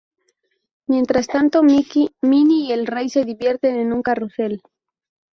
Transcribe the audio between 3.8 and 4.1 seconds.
un